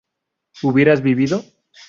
¿hubieras 0.63 1.03
vivido? 1.03 1.43